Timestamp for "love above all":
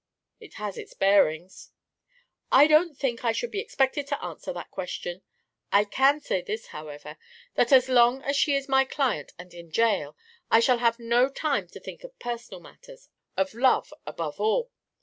13.53-14.71